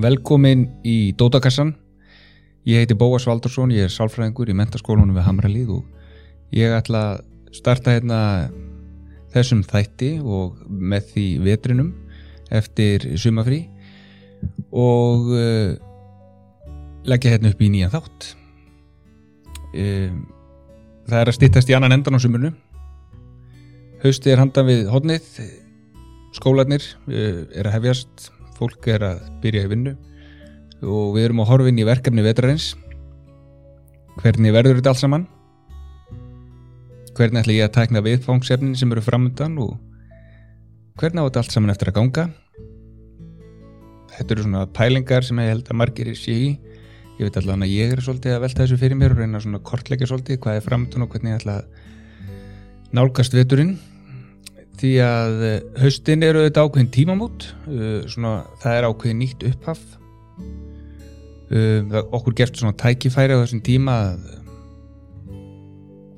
[0.00, 1.74] Velkomin í Dótakassan.
[2.64, 7.58] Ég heiti Bóas Valdursson, ég er sálfræðingur í mentaskólunum við Hamralíð og ég ætla að
[7.58, 8.20] starta hérna
[9.34, 11.92] þessum þætti og með því vetrinum
[12.48, 13.60] eftir sumafrí
[14.72, 15.76] og uh,
[17.04, 18.32] leggja hérna upp í nýjan þátt.
[19.76, 20.26] Um,
[21.10, 22.54] það er að styttast í annan endan á sumurnu.
[24.00, 25.32] Hausti er handan við hodnið,
[26.40, 29.96] skólanir uh, er að hefjast, fólk er að byrja í vinnu.
[30.80, 32.70] Og við erum að horfa inn í verkefni vetrarins.
[34.20, 35.26] Hvernig verður þetta allt saman?
[37.16, 39.76] Hvernig ætla ég að tækna viðfangsefnin sem eru framöndan og
[41.00, 42.26] hvernig á þetta allt saman eftir að ganga?
[44.16, 46.50] Þetta eru svona pælingar sem ég held að margir sé í.
[47.20, 49.60] Ég veit allavega að ég er svolítið að velta þessu fyrir mér og reyna svona
[49.64, 53.74] kortleggja svolítið hvað er framöndan og hvernig ég ætla að nálgast veturinn
[54.80, 55.42] því að
[55.82, 57.48] haustin eru þetta ákveðin tímamót
[58.10, 59.80] svona, það er ákveðin nýtt upphaf.
[61.50, 64.20] Um, okkur gerst svona tækifæri á þessum tíma að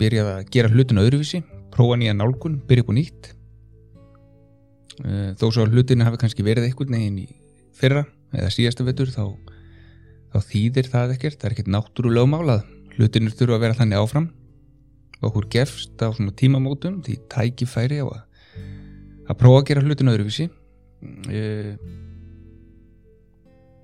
[0.03, 1.41] byrja að gera hlutinu öðruvísi
[1.73, 3.31] prófa nýja nálgun, byrja upp og nýtt.
[5.41, 7.27] Þó svo að hlutinu hafi kannski verið einhvern veginn í
[7.77, 8.05] fyrra
[8.37, 9.25] eða síðastu vettur þá,
[10.35, 12.67] þá þýðir það ekkert, það er ekkert náttúrulega málað
[12.99, 14.29] hlutinu þurfa að vera þannig áfram.
[15.23, 18.21] Okkur gefst á svona tímamótum því tækifæri á að
[19.29, 20.49] að prófa að gera hlutinu öðruvísi.
[21.29, 21.75] Uh,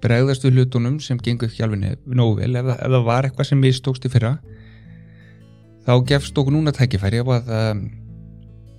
[0.03, 2.53] bregðast við hlutunum sem gengur ekki alveg nógu vel.
[2.61, 4.37] Ef, ef það var eitthvað sem mistókst í fyrra
[5.89, 7.49] þá gefst okkur núna tækifæri að,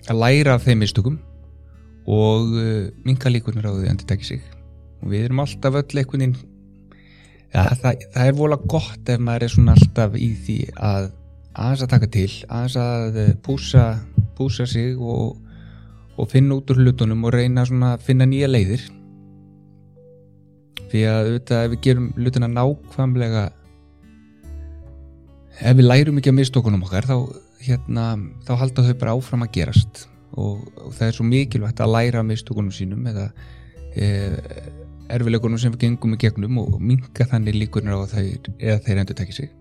[0.05, 1.17] að læra af þeim mistökum
[2.09, 4.45] og uh, minka líkunar á því að þetta tekja sig.
[5.01, 6.35] Og við erum alltaf öll veginn
[7.53, 11.09] ja, það, það er vola gott ef maður er svona alltaf í því að
[11.59, 13.85] aðeins að taka til aðeins að púsa,
[14.37, 15.39] púsa sig og,
[16.19, 18.83] og finna út úr hlutunum og reyna að finna nýja leiðir.
[20.89, 23.43] Því að auðvitað ef við gerum hlutina nákvæmlega
[25.59, 27.15] ef við lærum ekki að mistókunum okkar þá,
[27.65, 28.05] hérna,
[28.47, 30.03] þá halda þau bara áfram að gerast.
[30.39, 33.29] Og, og það er svo mikilvægt að læra mistókunum sínum eða
[33.97, 34.09] e,
[35.09, 39.17] erfileikunum sem við gengum í gegnum og minga þannig líkunar á þeir eða þeir endur
[39.17, 39.58] tekja sig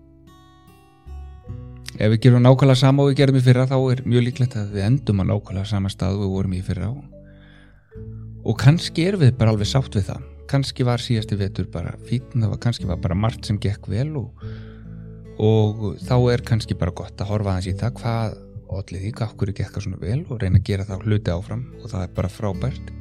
[1.99, 4.75] ef við gerum nákvæmlega sama og við gerum í fyrra þá er mjög líklegt að
[4.75, 9.33] við endum að nákvæmlega sama stað og við vorum í fyrra og, kannski er við
[9.39, 10.27] bara alveg sátt við það.
[10.49, 14.07] Kannski var síðasti vetur bara fítn, það var kannski var bara margt sem gekk vel
[14.17, 14.45] og,
[15.43, 18.37] og þá er kannski bara gott að horfa aðeins í það hvað
[18.79, 21.91] allir því, hvað okkur gekk svona vel og reyna að gera það hluti áfram og
[21.91, 22.91] það er bara frábært.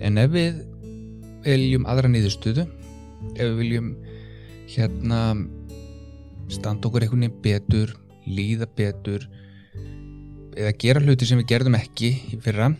[0.00, 0.62] En ef við
[1.44, 2.64] viljum aðra niðurstöðu
[3.34, 3.92] ef við viljum
[4.72, 5.20] hérna
[6.52, 7.94] standa okkur einhvern veginn betur
[8.24, 9.26] líða betur
[10.54, 12.70] eða gera hluti sem við gerðum ekki í fyrra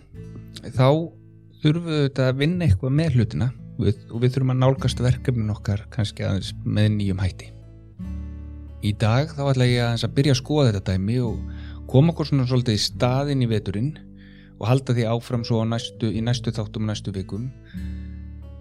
[0.63, 0.89] þá
[1.65, 5.53] þurfum við auðvitað að vinna eitthvað með hlutina við, og við þurfum að nálgast verkefnin
[5.55, 7.51] okkar kannski aðeins með nýjum hætti.
[8.85, 11.39] Í dag þá ætla ég aðeins að byrja að skoða þetta dæmi og
[11.91, 13.93] koma okkur svona svolítið í staðin í veturinn
[14.61, 17.49] og halda því áfram svo næstu, í næstu þáttum og næstu vikum.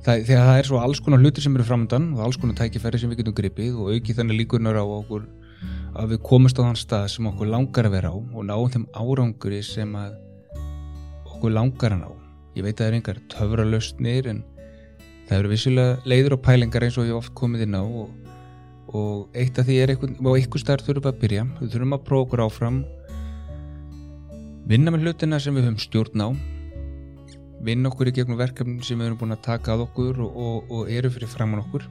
[0.04, 3.00] Það, þegar það er svo alls konar hluti sem eru framöndan og alls konar tækifæri
[3.00, 5.30] sem við getum gripið og auki þannig líkunar á okkur
[5.96, 8.90] að við komumst á þann stað sem okkur langar að vera á og náum þeim
[8.92, 12.10] áranguri sem okkur langar að ná
[12.58, 14.44] ég veit að það er einhver töfralöstnir en
[15.30, 18.10] það eru vissilega leiður og pælingar eins og ég oft komið inn á og,
[18.94, 21.46] og eitt af því er eitthvað, og eitthvað starf þurfum að byrja.
[21.62, 22.82] Við þurfum að prófa okkur áfram
[24.70, 26.30] vinna með hlutina sem við höfum stjórn á
[27.64, 30.74] vinna okkur í gegnum verkefni sem við höfum búin að taka að okkur og, og,
[30.74, 31.88] og eru fyrir framann okkur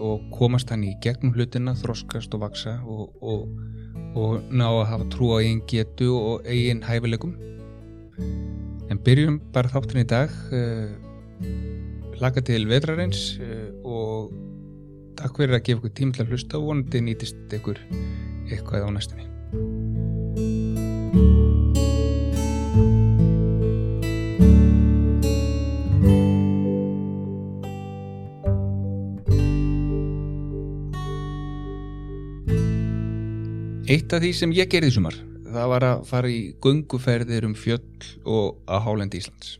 [0.00, 5.44] og komast hann í gegnum hlutina þroskast og vaksa og ná að hafa trú á
[5.44, 7.36] eigin getu og eigin hæfileikum
[8.90, 10.90] En byrjum bara þáttin í dag, uh,
[12.20, 14.32] laka til vetrarins uh, og
[15.20, 17.78] takk fyrir að gefa ykkur tím til að hlusta og vonandi nýtist ykkur
[18.50, 19.29] eitthvað á næstunni.
[33.90, 35.16] Eitt af því sem ég gerði sumar
[35.50, 39.56] það var að fara í gunguferðir um fjöll og að hálendi Íslands.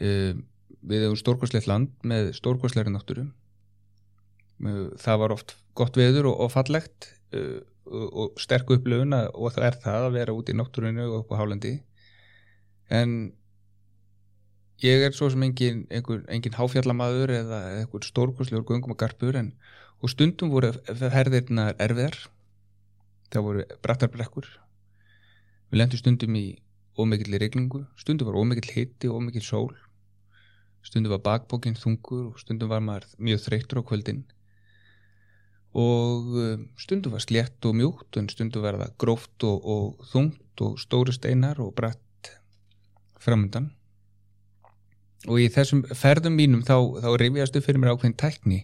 [0.00, 0.38] Uh,
[0.80, 3.26] við hefum stórkvæslegt land með stórkvæsleiri náttúru.
[4.64, 7.60] Uh, það var oft gott veður og, fallegt uh,
[7.90, 11.40] og sterk upplöfun og það er það að vera út í náttúrinu og upp á
[11.42, 11.74] hálendi.
[12.90, 13.32] En
[14.80, 19.52] ég er svo sem engin, engin, engin háfjallamadur eða einhver stórkvæslegur gungum og garpur en
[20.00, 20.70] og stundum voru
[21.12, 22.16] herðirna erfiðar
[23.30, 24.48] það voru brattar brekkur.
[25.70, 26.46] Við lendum stundum í
[26.98, 29.72] ómegill í reglingu stundum var ómegill hitti og ómegill sól.
[30.82, 34.22] Stundum var bakbókin þungur og stundum var maður mjög þreytur á kvöldin.
[35.76, 40.64] Og uh, stundum var slétt og mjúkt og stundum var það gróft og, og þungt
[40.66, 42.32] og stóru steinar og bratt
[43.20, 43.70] framöndan
[45.28, 48.60] og í þessum ferðum mínum þá, þá rifjastu fyrir mér ákveðin tækni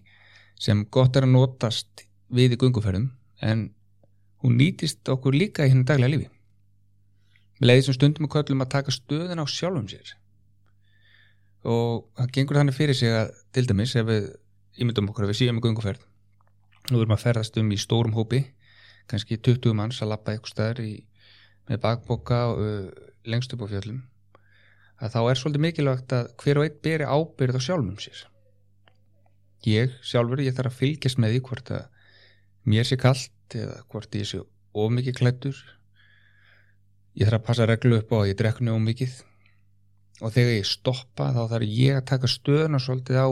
[0.60, 3.10] sem gott er að notast við í gunguferðum
[3.44, 3.66] en
[4.46, 6.30] hún nýtist okkur líka í hennu daglega lífi.
[7.58, 10.12] Með leiði sem stundum við köllum að taka stöðun á sjálfum sér.
[11.66, 14.28] Og það gengur þannig fyrir sig að til dæmis ef við
[14.78, 16.04] ímyndum okkur að við síðan með gunguferð
[16.90, 18.42] nú erum við að ferðast um í stórum hópi
[19.10, 20.94] kannski 20 manns að lappa eitthvað staður í,
[21.66, 22.86] með bakboka uh,
[23.26, 24.00] lengst upp á fjöllum.
[25.02, 28.22] Að þá er svolítið mikilvægt að hver og einn beri ábyrð á sjálfum sér.
[29.66, 31.84] Ég sjálfur ég þarf að fylgjast með því hvort að
[32.66, 34.42] mér sé kallt eða hvort ég sé
[34.76, 35.58] ómikið klættur
[37.16, 39.14] ég þarf að passa reglu upp á að ég dreknu ómikið
[40.24, 43.28] og þegar ég stoppa þá þarf ég að taka stöðuna svolítið á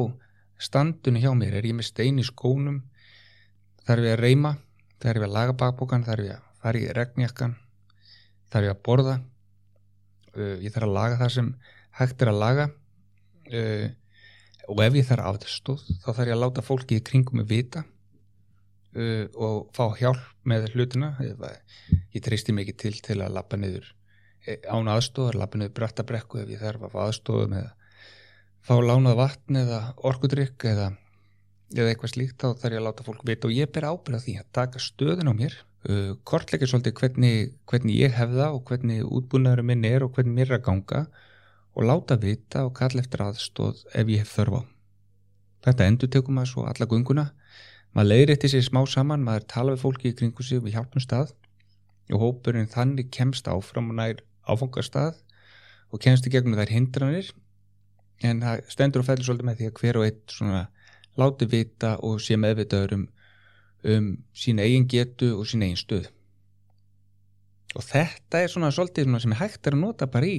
[0.60, 1.58] standunni hjá mér.
[1.58, 2.82] Er ég með stein í skónum?
[3.84, 4.54] Þarf ég að reyma?
[5.02, 7.56] Þarf ég að laga bakbókan þarf ég að fara í regnjakkan
[8.52, 9.16] þarf ég að borða?
[10.34, 11.50] Uh, ég þarf að laga það sem
[12.00, 12.68] hægt er að laga.
[13.52, 13.88] Uh,
[14.72, 17.84] og ef ég þarf aðstóð þá þarf ég að láta fólki í kringum mig vita
[18.94, 23.86] uh, og fá hjálp með hlutina ég treysti mikið til til að lappa niður
[24.46, 27.72] e, án aðstóðar, lappa niður brattabrekku ef ég þarf að fá aðstóðu með að
[28.64, 30.88] fá lánað vatn eða orkudrykk eða,
[31.76, 34.36] eða eitthvað slíkt þá þarf ég að láta fólk vita og ég ber ábyrða því
[34.40, 35.56] að taka stöðun á mér
[35.88, 40.38] uh, kortleikir svolítið hvernig, hvernig ég hef það og hvernig útbúnaðurum minn er og hvernig
[40.38, 41.06] mér er að ganga
[41.74, 44.62] og láta vita og kalla eftir aðstóð ef ég hef þörf á.
[45.64, 47.24] Þetta endur tekum að svo alla gunguna.
[47.94, 51.02] Maður leiðir eftir sér smá saman, maður tala við fólki í kringu sig við hjálpum
[51.02, 51.34] stað.
[52.12, 55.20] Og hópurinn þannig kemst áfram og nær áfangastað
[55.94, 57.30] og kemst í gegnum þær hindranir.
[58.24, 60.64] En það stendur og fellur svolítið með því að hver og eitt svona
[61.20, 63.08] láti vita og sé meðvitaður um
[63.84, 66.06] um sín eigin getu og sín eigin stöð
[67.74, 70.38] og þetta er svona svolítið svona sem er hægt að nota bara í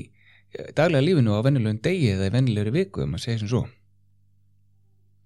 [0.78, 3.64] daglega lífinu á vennilegum degi eða í vennilegri viku ef maður segir sem svo.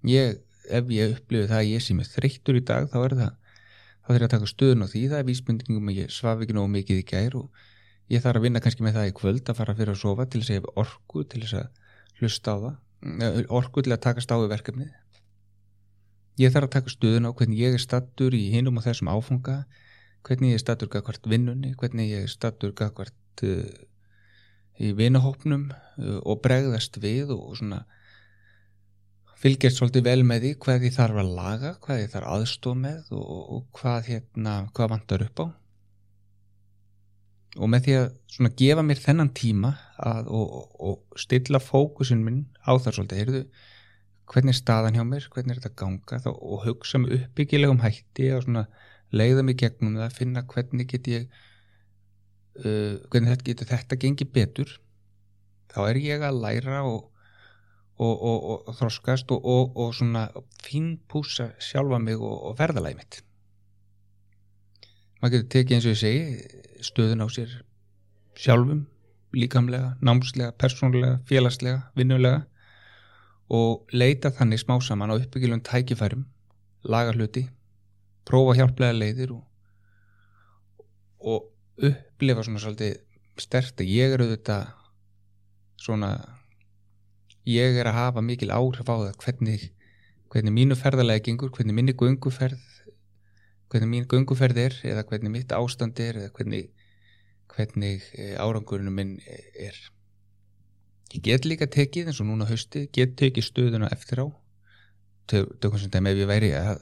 [0.09, 3.33] Ég, ef ég upplifu það að ég sé með þreyttur í dag þá er það
[3.99, 5.01] þá þarf ég að taka stöðun á því.
[5.09, 7.65] Það er vísbendingum að ég svaf ekki nógu mikið í gær og
[8.09, 10.41] ég þarf að vinna kannski með það í kvöld að fara fyrir að sofa til
[10.41, 11.67] þess að ég hef orku til þess að
[12.19, 12.77] hlusta á það
[13.49, 14.89] orku til að takast á í verkefnið.
[16.39, 19.59] Ég þarf að taka stuðun á hvernig ég er stattur í hinum og þessum áfunga,
[20.27, 23.71] hvernig ég er stattur gagvart vinnunni, hvernig ég er stattur gagvart uh,
[24.79, 27.83] í vinahópnum uh, og bregðast við og svona
[29.39, 33.09] fylgjast svolítið vel með því hvað ég þarf að laga, hvað ég þarf aðstof með
[33.15, 35.47] og, og hvað, hérna, hvað vantar upp á.
[37.59, 40.57] Og með því að svona gefa mér þennan tíma að, og,
[40.89, 43.43] og stilla fókusin minn á það svolítið, heyrðu,
[44.29, 48.29] hvernig er staðan hjá mér, hvernig er þetta ganga þá, og hugsa með uppbyggilegum hætti
[48.35, 48.49] og
[49.15, 51.25] leiða mig gegnum það að finna hvernig get ég
[52.61, 54.75] uh, hvernig þetta getur þetta gengið betur
[55.73, 57.07] þá er ég að læra og,
[57.99, 60.29] og, og, og þroskast og svona
[60.63, 63.19] fínpúsa sjálfa mig og verðalæg mitt.
[65.19, 67.57] Maður getur tekið eins og ég segi stöðun á sér
[68.39, 68.85] sjálfum
[69.35, 72.45] líkamlega, námslega, persónlega félagslega, vinnulega
[73.49, 76.23] og leita þannig smá saman á uppbyggilum tækifærum,
[76.85, 77.47] laga hluti,
[78.25, 79.43] prófa hjálplega leiðir og,
[81.19, 81.49] og
[81.83, 82.97] upplifa svona svolítið
[83.39, 84.71] stert að ég er auðvitað
[85.79, 86.11] svona
[87.47, 89.69] ég er að hafa mikil áhrif á það hvernig,
[90.33, 92.59] hvernig mínu ferðarlega gengur, hvernig minni gunguferð
[93.69, 96.69] hvernig mín gunguferð er eða hvernig mitt ástand er eða hvernig,
[97.53, 99.77] hvernig eh, árangurinu minn er.
[101.13, 104.27] Ég get líka tekið eins og núna hausti, get tekið stöðuna eftir á.
[105.29, 106.81] Tökum sem dæmi ef ég væri að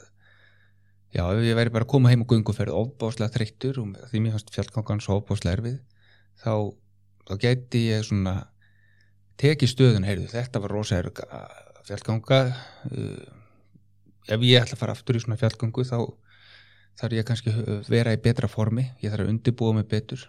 [1.11, 4.37] já, ef ég væri bara að koma heim og gunguferð ofbáslega þreyttur og því mér
[4.37, 5.77] fannst fjallgangan svo ofbáslega erfið
[6.43, 6.53] þá,
[7.27, 8.37] þá geti ég svona
[9.41, 11.01] tekið stöðuna, heyrðu, þetta var rosa
[11.87, 12.39] fjallganga
[12.91, 13.27] uh,
[14.27, 15.99] ef ég ætla að fara aftur í svona fjallgangu þá
[16.97, 17.53] þarf ég kannski
[17.87, 20.23] vera í betra formi, ég þarf að undibúa mig betur.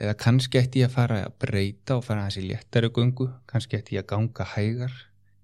[0.00, 3.78] Eða kannski ætti ég að fara að breyta og fara að þessi léttari gungu kannski
[3.78, 4.94] ætti ég að ganga hægar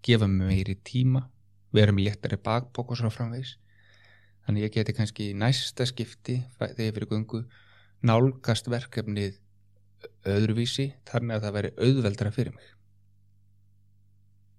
[0.02, 1.26] gefa mig meiri tíma
[1.76, 3.58] vera með léttari bakbók og svo framvegs
[4.46, 7.44] þannig ég geti kannski í næsta skipti þegar ég fyrir gungu
[8.02, 9.38] nálgast verkefnið
[10.28, 12.72] öðruvísi þannig að það veri auðveldra fyrir mig.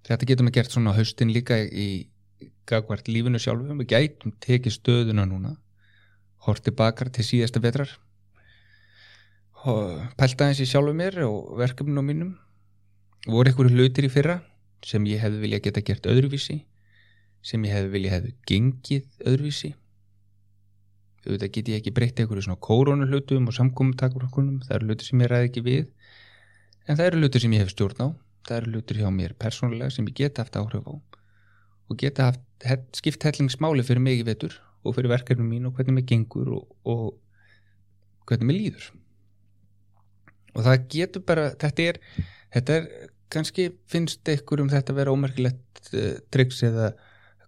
[0.07, 1.89] Þetta getum við gert svona haustin líka í
[2.69, 5.55] gagvart lífinu sjálfum við gætum tekið stöðuna núna
[6.45, 7.91] horti bakar til síðasta vetrar
[10.17, 12.31] pælta eins í sjálfu mér og verkefninu mínum.
[13.27, 14.39] Voru einhverju hlutir í fyrra
[14.85, 16.63] sem ég hefði vilja geta gert öðruvísi
[17.45, 19.75] sem ég hefði vilja hefði gengið öðruvísi
[21.25, 25.29] auðvitað get ég ekki breytt einhverju svona kórónuhlutum og samkominntakvörkunum það eru hluti sem ég
[25.29, 25.83] ræði ekki við.
[26.87, 28.07] En það eru hluti sem ég hef stjórn á.
[28.47, 30.93] Það eru hluti hjá mér persónulega sem ég geta haft áhrif á
[31.91, 35.99] og geta haft skipt hellingsmáli fyrir mig í vetur og fyrir verkefnum mín og hvernig
[35.99, 38.89] mér gengur og, og hvernig mér líður.
[40.55, 42.01] Og það getur bara þetta er,
[42.55, 42.89] þetta er
[43.31, 46.91] kannski finnst ykkur um þetta að vera ómerkilegt uh, triks eða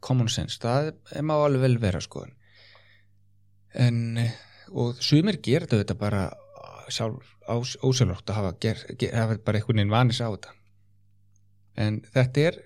[0.03, 2.25] common sense, það er má alveg vel vera sko
[3.73, 4.19] en
[4.73, 6.23] og sumir gera þetta bara
[6.91, 7.33] sjálf
[7.83, 10.53] ósælótt að hafa, ger, ger, hafa bara einhvern veginn vanis á þetta.
[11.79, 12.59] En þetta er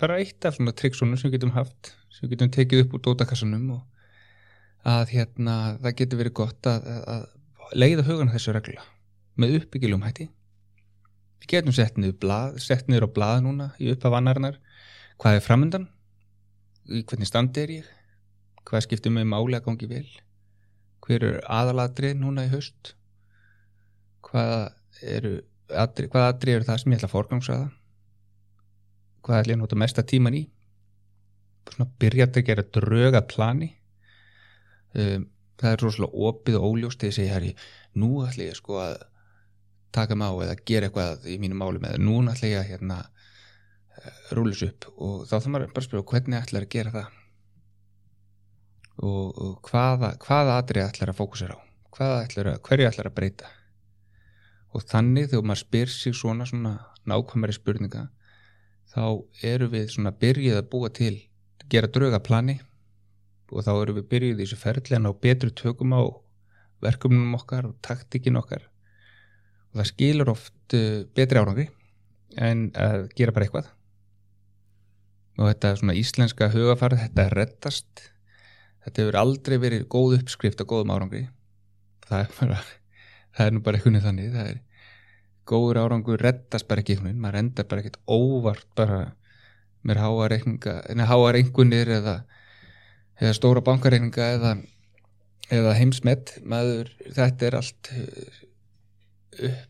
[0.00, 3.04] bara eitt af svona triksunum sem við getum haft sem við getum tekið upp úr
[3.06, 3.84] dótakassanum og
[4.86, 7.24] að hérna það getur verið gott að, að
[7.74, 8.84] leiða hugan þessu regla
[9.36, 10.28] með uppbyggiljum hætti.
[11.42, 14.60] Við getum sett niður á blað núna í upphafanarnar
[15.20, 15.88] hvað er framöndan
[16.86, 17.90] í hvernig standi er ég?
[18.66, 20.06] Hvað skiptir með máli að gangi vel
[21.06, 22.96] hver er aðaladrið núna í höst
[24.26, 24.72] hvað
[25.06, 25.36] eru
[25.70, 27.66] adri, hvað adrið eru það sem ég ætla að forgangsraða?
[29.26, 30.44] Hvað ætlum ég að nota mesta tíman í?
[31.72, 33.72] Svona byrjað að gera dröga plani.
[34.96, 35.26] Um,
[35.60, 37.52] það er rosalega opið og óljóst þegar ég segja herri,
[37.98, 38.96] nú ætlum ég sko að
[39.96, 42.98] taka mig á eða gera eitthvað í mínu máli með nú ætlum ég að hérna
[43.02, 44.88] eh, rúlis upp.
[44.96, 47.22] Og þá þarf maður bara spyrja hvernig ætlar að gera það
[49.02, 51.60] og, og hvaða hvaða atrið ætlar að fókusera á?
[51.96, 53.48] Ætlar að, hverju ætlar að breyta?
[54.76, 56.74] Og þannig þegar maður spyr sig svona, svona
[57.08, 58.08] nákvæmari spurninga
[58.92, 59.04] þá
[59.44, 61.14] eru við svona byrjuð að búa til
[61.70, 62.58] gera drauga plani.
[63.52, 66.02] Og þá eru við byrjuð í þessu ferðli að ná betru tökum á
[66.82, 68.66] verkefnum okkar og taktíkin okkar.
[69.70, 71.68] Og það skilur oft uh, betri árangri
[72.36, 73.70] en að gera bara eitthvað.
[75.36, 78.06] Og þetta svona íslenska hugafarð, þetta rettast
[78.86, 81.26] þetta hefur aldrei verið góð uppskrift og góðum árangri.
[82.06, 82.58] Það er bara
[83.36, 84.62] það er nú bara einhvern veginn þannig það er
[85.46, 89.00] góður árangur reddast bara ekki einhvern veginn, maður endar bara ekkert óvart bara
[89.86, 90.02] með
[91.06, 92.16] háa reyngunir eða,
[93.20, 94.56] eða stóra bankareikninga eða,
[95.54, 96.34] eða heimsmet.
[96.42, 99.60] Maður, þetta er allt uh,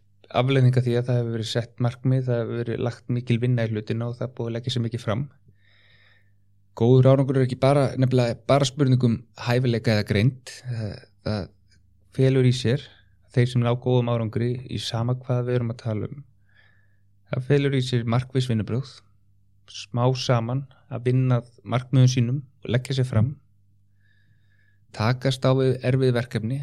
[0.40, 3.75] afleðninga því að það hefur verið sett markmið, það hefur verið lagt mikil vinna í
[3.75, 5.26] hlutin og það búið að leggja sér mikið fram
[6.76, 7.88] góður árangur er ekki bara
[8.49, 10.92] bara spurningum hæfileika eða greint það,
[11.25, 11.49] það
[12.16, 12.85] felur í sér
[13.37, 16.23] þeir sem ná góðum árangri í sama hvað við erum að tala um.
[17.33, 18.92] Það felur í sér markvísvinnubröð
[19.73, 23.35] smá saman að vinna markmiðum sínum og leggja sér fram.
[24.97, 26.61] Takast á við erfið verkefni.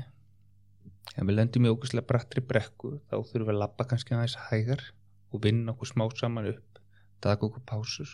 [1.14, 4.86] Ef við lendum í ógustlega brattri brekku þá þurfum við að lappa kannski aðeins hægar
[5.34, 6.82] og vinna okkur smá saman upp
[7.24, 8.10] taka okkur pásur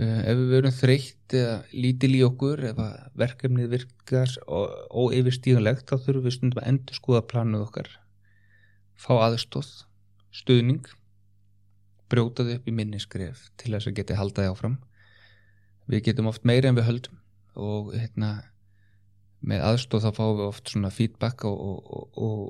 [0.00, 2.78] ef við verum þreytt eða lítil í okkur ef
[3.20, 7.90] verkefnið virkar óeyfirstíðanlegt þá þurfum við stundum að endur skoða planuð okkar.
[8.96, 9.68] Fá aðstóð
[10.32, 10.88] stuðning
[12.10, 14.78] brjótaði upp í minniskref til þess að geti haldaði áfram.
[15.90, 17.20] Við getum oft meira en við höldum
[17.60, 18.32] og hérna
[19.40, 22.42] með aðstóð þá fáum við oft svona feedback og, og, og,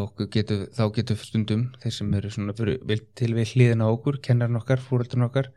[0.00, 4.82] og getu, þá getur stundum þeir sem eru svona til við hliðina okkur, kennarinn okkar,
[4.82, 5.52] fóröldun okkar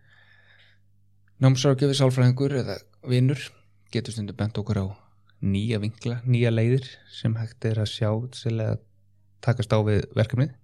[1.37, 3.41] Námsrákjöfi sálfræðingur eða vinnur
[3.93, 4.85] getur stundu bent okkur á
[5.45, 8.79] nýja vinkla, nýja leiðir sem hægt er að sjá til að
[9.45, 10.55] takast á við verkefnið.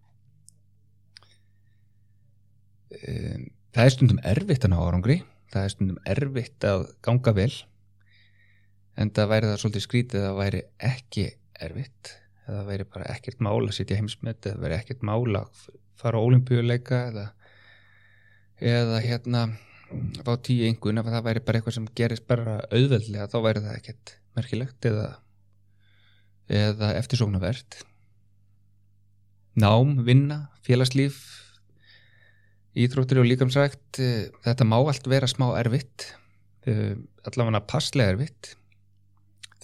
[2.89, 5.17] Það er stundum erfitt að ná árangri,
[5.53, 7.53] það er stundum erfitt að ganga vel
[8.97, 11.25] en það væri það svolítið skrítið að það væri ekki
[11.67, 12.13] erfitt
[12.47, 15.61] eða það væri bara ekkert mála að sitja heimsmet eða það væri ekkert mála að
[16.01, 17.27] fara á olimpíuleika eða,
[18.73, 19.43] eða hérna
[20.23, 23.77] fá tíu einhvern ef það væri bara eitthvað sem gerist bara auðveldlega þá væri það
[23.79, 25.07] ekkert merkilegt eða,
[26.49, 27.79] eða eftirsóknarvert.
[29.59, 31.21] Nám, vinna, félagslíf
[32.73, 36.07] íþróttir og líkamsrækt eh, þetta má allt vera smá erfitt
[36.65, 36.95] eh,
[37.27, 38.55] allavega passlega erfitt.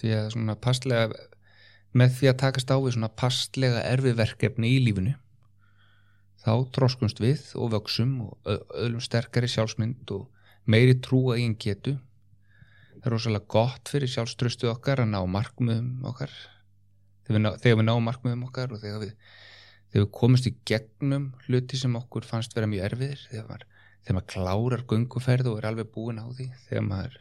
[0.00, 1.08] Því að svona passlega
[1.96, 5.16] með því að takast á við svona passlega erfiðverkefni í lífinu
[6.40, 10.28] þá tróskumst við og vöksum og öðlum sterkari sjálfsmynd og
[10.70, 11.96] meiri trúa í einn getu.
[13.00, 16.32] Það er rosalega gott fyrir sjálfströstu okkar að ná markmiðum okkar.
[17.24, 19.14] Þegar við, ná, þegar við ná markmiðum okkar og þegar við,
[19.92, 23.66] þegar við komumst í gegnum hluti sem okkur fannst vera mjög erfiðir þegar maður,
[24.04, 27.18] þegar maður klárar gunguferð og er alveg búin á því þegar maður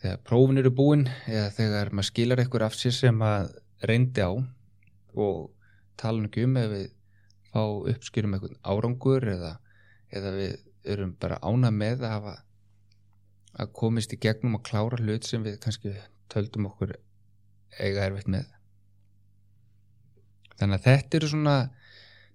[0.00, 4.32] þegar prófin eru búin eða þegar maður skilar eitthvað af sér sem maður reyndi á.
[5.16, 5.50] Og
[6.00, 6.88] tala um ekki um ef við
[7.50, 9.56] fá uppskýrum eitthvað árangur eða,
[10.14, 10.54] eða við
[10.94, 12.36] erum bara ána með að hafa
[13.60, 15.94] að komist í gegnum og klára hlut sem við kannski
[16.30, 16.94] töldum okkur
[17.80, 18.46] eiga erfitt með.
[20.60, 21.56] Þannig að þetta eru svona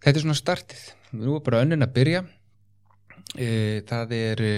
[0.04, 0.86] þetta er svona startið.
[1.16, 2.22] Nú er bara önnin að byrja.
[3.40, 3.48] E,
[3.88, 4.56] það er e,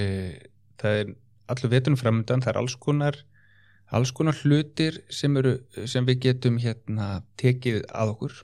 [0.82, 1.16] það er
[1.52, 3.18] allur vetunum framöndan það er alls konar
[3.96, 5.56] alls konar hlutir sem, eru,
[5.88, 8.36] sem við getum hérna tekið að okkur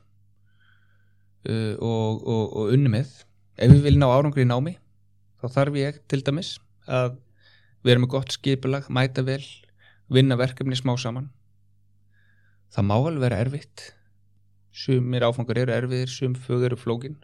[1.50, 3.12] uh, og, og, og unni með.
[3.58, 4.78] Ef við viljum ná árangri í námi
[5.44, 6.56] þá þarf ég til dæmis
[6.88, 7.18] að
[7.84, 9.44] vera með gott skipulag, mæta vel
[10.14, 11.30] vinna verkefni smá saman.
[12.74, 13.92] Það má alveg vera erfitt.
[14.74, 17.20] Sumir áfangar eru erfiðir sum fög eru flókin.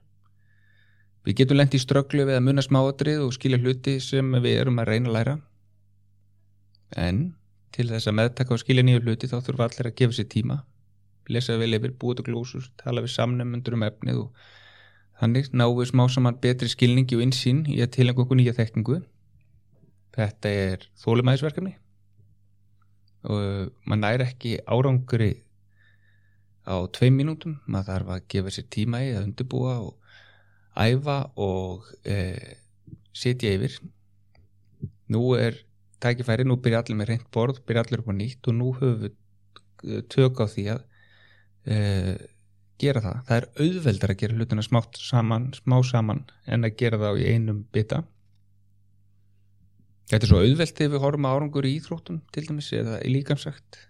[1.25, 4.79] Við getum lengt í strögglu við að munna smáatrið og skilja hluti sem við erum
[4.81, 5.35] að reyna að læra.
[6.95, 7.23] En
[7.75, 10.59] til þess að meðtaka og skilja nýju hluti þá þurfa allir að gefa sér tíma
[11.29, 14.47] lesa vel yfir, búið til glósur, tala við samnefnundur um efnið og
[15.19, 19.01] þannig við smá saman betri skilningi og insýn í að tilengja okkur nýja þekkingu.
[20.15, 21.75] Þetta er þólumæðisverkefni
[23.29, 25.31] og maður næri ekki árangri
[26.63, 29.95] á tvei mínútum, maður þarf að gefa sér tíma í að undirbúa og
[30.79, 32.17] æfa og e,
[33.11, 33.75] setja yfir.
[35.11, 35.57] Nú er
[35.99, 39.01] tækifæri, nú byrja allir með reynd borð, byrja allir upp á nýtt og nú höfum
[39.03, 39.13] við
[39.89, 40.85] eh, tök á því að
[41.67, 42.15] uh,
[42.79, 43.19] gera það.
[43.27, 47.27] Það er auðveldar að gera hlutina smátt saman, smá saman en að gera það í
[47.33, 48.03] einum bita.
[50.09, 53.81] Þetta er svo auðvelt ef við horfum að árangur í íþróttum til dæmis eða líkamsagt.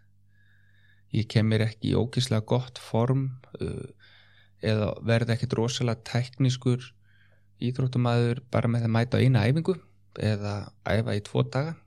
[1.15, 3.29] Ég kemur ekki í ógíslega gott form
[3.61, 3.85] uh,
[4.59, 6.83] eða verði ekkit rosalega teknískur
[7.63, 9.77] íþróttumæður bara með að mæta eina æfingu
[10.19, 10.57] eða
[10.88, 11.77] æfa í tvo daga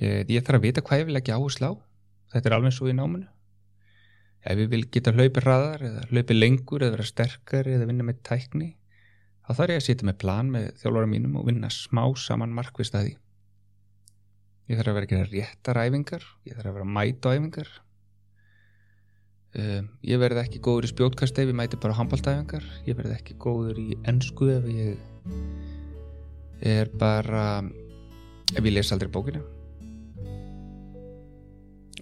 [0.00, 1.72] Eh, ég þarf að vita hvað ég vil ekki áherslu á
[2.32, 3.26] þetta er alveg svo í náminu
[4.42, 8.22] ef ég vil geta hlaupi hraðar eða hlaupi lengur eða vera sterkar eða vinna með
[8.26, 8.72] tækni
[9.46, 12.96] þá þarf ég að sitja með plan með þjálfara mínum og vinna smá saman markvist
[12.98, 13.14] að því.
[14.70, 17.72] Ég þarf að vera að gera réttar æfingar ég þarf að vera að mæta æfingar.
[19.52, 23.34] Um, ég verði ekki góður í spjótkast ef ég mæti bara handbóltæfingar ég verði ekki
[23.42, 24.96] góður í ennsku ef ég
[26.72, 27.60] er bara
[28.56, 29.42] ef ég les aldrei bókina.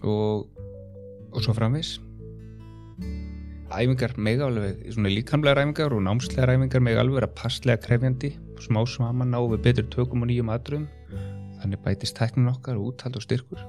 [0.00, 0.46] Og,
[1.34, 1.98] og svo framvis
[3.70, 8.82] æfingar mega alveg svona líkamlega æfingar og námslega æfingar mega alveg vera passlega krefjandi smá
[8.86, 10.86] svaman á við betur tökum og nýjum aðdrum
[11.60, 13.62] þannig bætist tæknin okkar úthald og styrkur.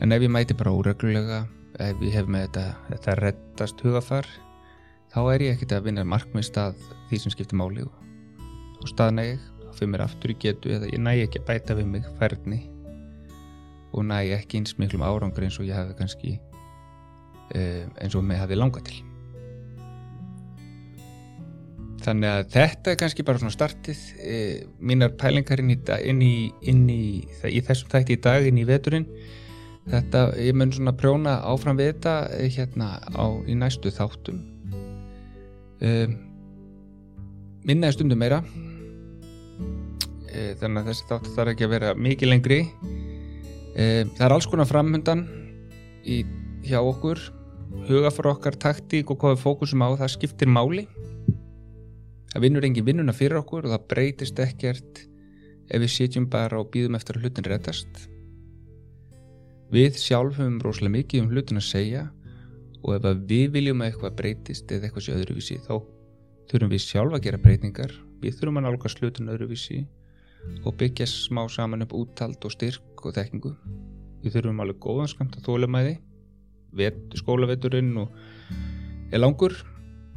[0.00, 1.44] En ef ég mæti bara óreglulega
[1.78, 4.28] ef ég hef með þetta, þetta reddast hugafar
[5.12, 9.40] þá er ég ekkert að vinna markmið stað því sem skiptir máli og staðna ég,
[9.66, 12.62] þá fyrir mér aftur í getu eða ég næ ekki að bæta við mig færni
[13.92, 16.38] og næ ekki eins miklum árangur eins og ég hafi kannski
[17.54, 19.00] eins og mig hafi langa til.
[22.00, 25.76] Þannig að þetta er kannski bara svona startið uh, mínar pælingar inn í,
[26.08, 26.34] inn í,
[26.72, 29.04] inn í, í þessum þætti í dag inn í veturinn.
[29.90, 34.40] Þetta, ég mun svona prjóna áfram við þetta eh, hérna á, í næstu þáttum.
[35.80, 36.12] Uh,
[37.68, 38.40] minnaði stundum meira.
[40.30, 42.58] Þannig að þessi þáttu þarf ekki að vera mikið lengri.
[43.74, 43.84] E,
[44.14, 45.24] það er alls konar framhundan
[46.62, 47.18] hjá okkur
[47.88, 50.86] huga fyrir okkar taktík og hvað við fókusum á það skiptir máli.
[52.30, 55.04] Það vinnur engin vinnuna fyrir okkur og það breytist ekkert
[55.70, 58.08] ef við sitjum bara og býðum eftir að hlutin rettast
[59.70, 62.02] við sjálf höfum rosalega mikið um hlutin að segja
[62.80, 65.74] og ef við viljum að eitthvað breytist eða eitthvað sé öðruvísi þá
[66.50, 67.92] þurfum við sjálf að gera breytingar.
[68.20, 69.84] Við þurfum að nálgast hlutin öðruvísi
[70.66, 73.52] og byggja smá saman upp úttald og styrk og þekkingu.
[74.24, 75.94] Við þurfum alveg góðan skamt að þólamæði
[77.18, 77.96] skólaveturinn
[79.12, 79.54] er langur.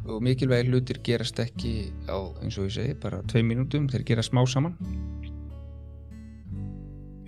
[0.04, 3.88] Og mikilvægi hlutir gerast ekki á eins og ég segi bara tvei mínútum.
[3.88, 4.76] Þeir gera smá saman.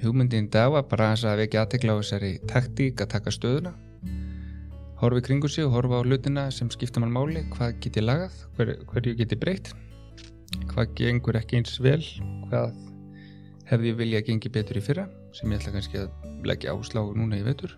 [0.03, 3.73] Hugmyndin dag var bara að við ekki aðtekla á þessari taktík að taka stöðuna.
[5.01, 7.47] Horfi kringu sig og horfa á hlutina sem skipta mann máli.
[7.57, 9.73] Hvað geti lagað, hver, hverju geti breytt?
[10.69, 12.05] Hvað gengur ekki eins vel?
[12.51, 12.77] Hvað
[13.73, 15.09] hefði ég vilja að gengi betur í fyrra?
[15.33, 17.73] Sem ég ætla kannski að leggja áslá núna í vetur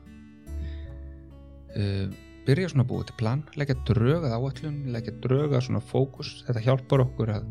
[1.76, 2.07] uh,
[2.48, 7.04] byrja svona að búa til plan leggja drögað áallun, leggja drögað svona fókus, þetta hjálpar
[7.04, 7.48] okkur að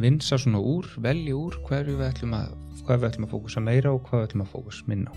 [0.00, 2.54] vinsa svona úr, velja úr hverju við ætlum að
[2.86, 5.16] hvað við ætlum að fókusa meira og hvað við ætlum að fókusa minna á.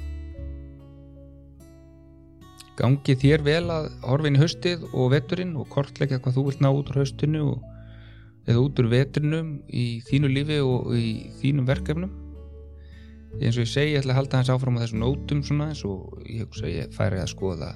[2.80, 6.64] Gangi þér vel að horfa inn í höstið og veturinn og kortleggja hvað þú vilt
[6.64, 7.66] ná út úr höstinu og
[8.48, 11.10] eða út úr vetrinum í þínu lífi og í
[11.42, 12.14] þínum verkefnum.
[13.40, 15.84] Eins og ég segi, ég ætla að halda hans áfram á þessum nótum svona eins
[15.86, 17.74] og ég ég færi að skoða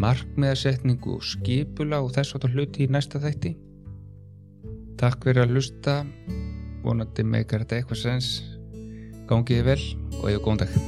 [0.00, 3.56] markmiðasetningu og skipula og þess að hluti í næsta þætti.
[5.00, 6.00] Takk fyrir að hlusta.
[6.84, 8.30] Vonandi meikar þetta eitthvað sens.
[9.28, 9.82] Gangiði vel
[10.22, 10.80] og ég er góðan dag.